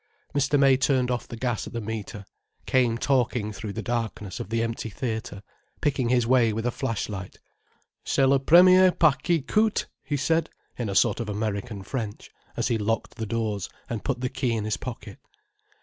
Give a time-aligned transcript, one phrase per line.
[0.33, 0.59] Mr.
[0.59, 2.25] May turned off the gas at the meter,
[2.65, 5.43] came talking through the darkness of the empty theatre,
[5.79, 7.37] picking his way with a flash light.
[8.03, 12.67] "C'est le premier pas qui coute," he said, in a sort of American French, as
[12.69, 15.19] he locked the doors and put the key in his pocket.